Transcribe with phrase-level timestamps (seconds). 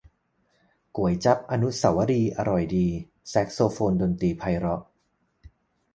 [0.95, 2.87] ก๋วยจั๊บอนุเสาวรีย์อร่อยดี
[3.29, 4.81] แซกโซโฟนดนตรีไพเราะ